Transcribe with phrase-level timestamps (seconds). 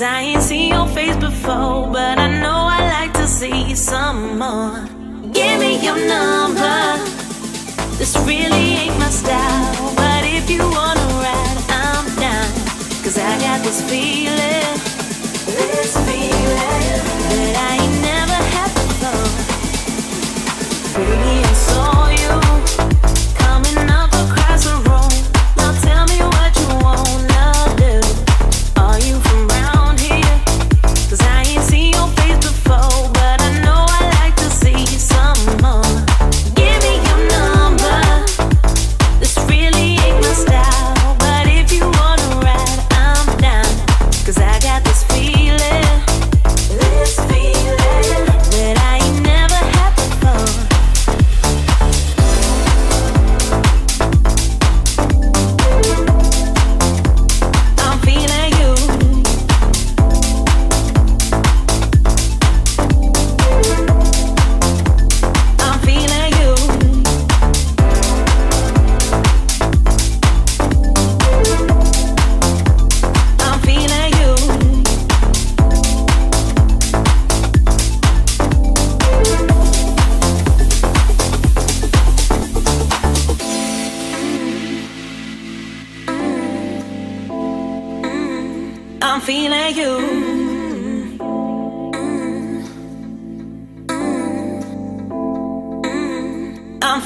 [0.00, 4.38] Cause I ain't seen your face before, but I know I like to see some
[4.38, 4.88] more.
[5.30, 6.96] Give me your number.
[7.98, 12.48] This really ain't my style, but if you wanna ride, I'm down.
[13.04, 14.78] Cause I got this feeling,
[15.44, 19.28] this feeling that I ain't never had before.
[20.96, 22.79] Baby, I saw you.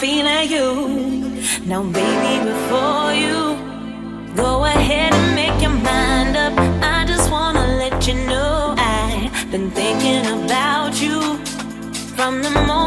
[0.05, 0.67] feeling you.
[1.65, 3.39] Now, baby, before you
[4.37, 6.53] go ahead and make your mind up,
[6.95, 11.21] I just wanna let you know I've been thinking about you
[12.17, 12.84] from the moment.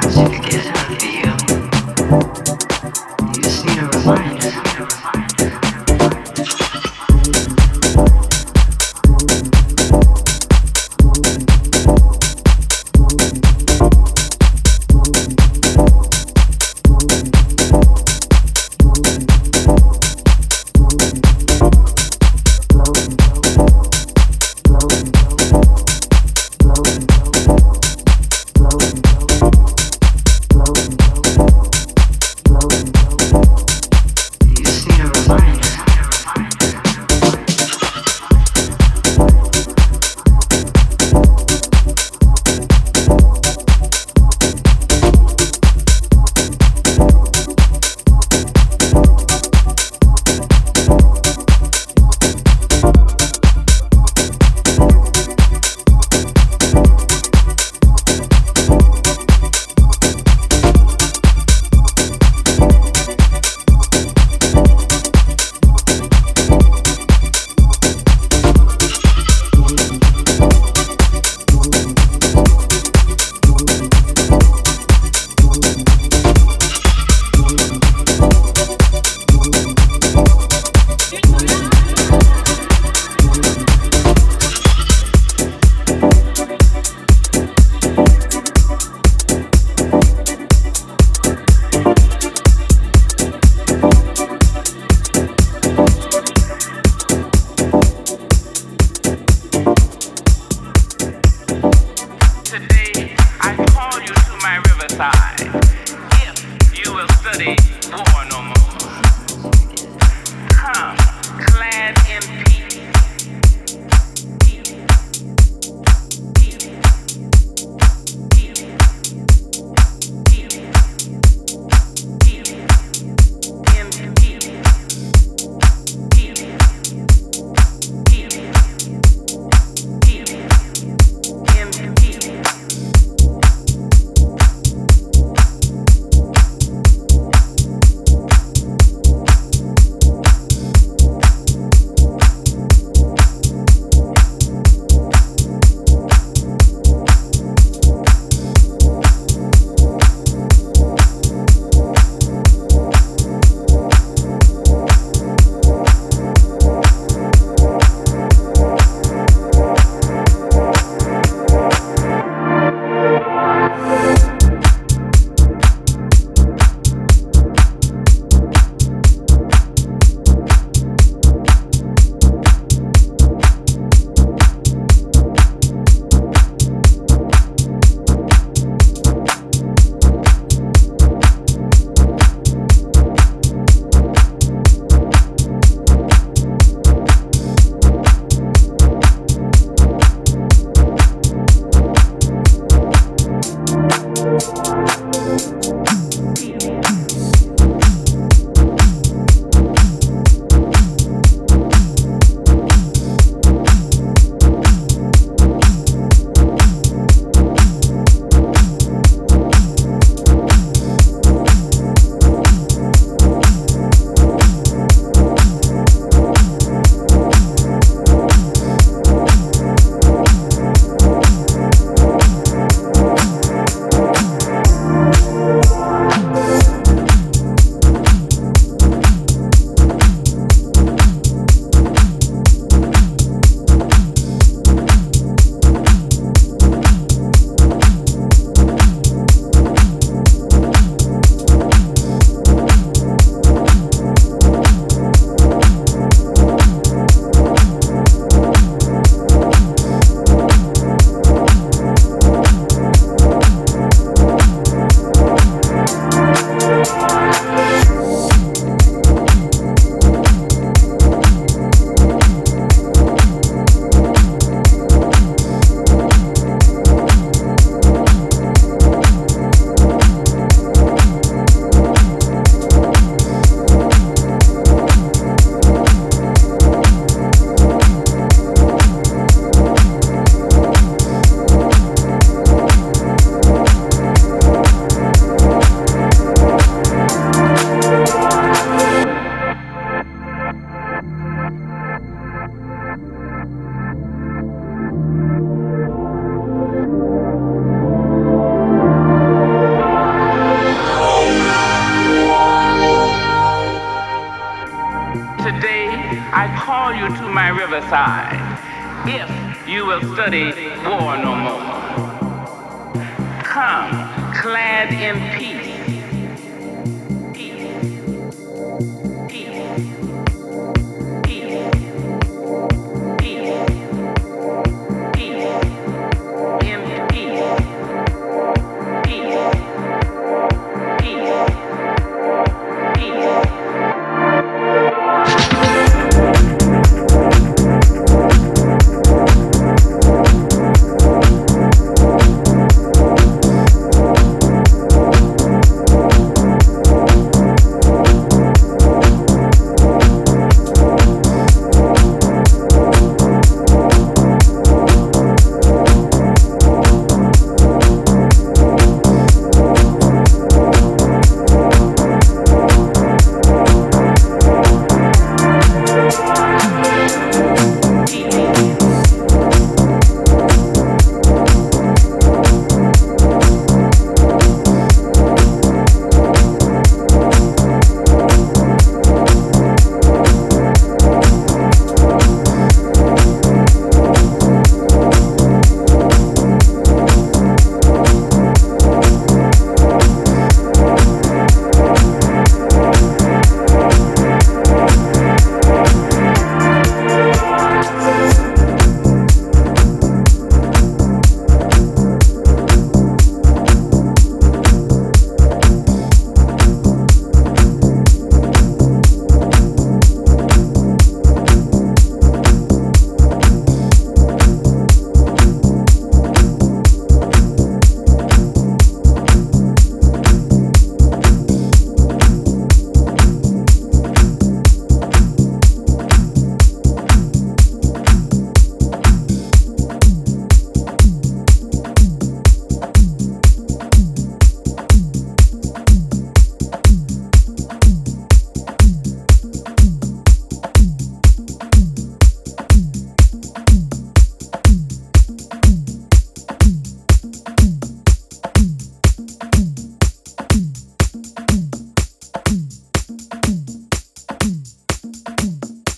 [0.00, 1.20] touch, it gives me
[2.38, 2.43] you.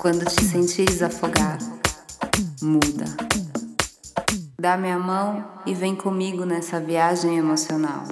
[0.06, 1.58] Quando te sentires afogar,
[2.62, 3.06] muda.
[4.56, 8.04] Dá minha mão e vem comigo nessa viagem emocional.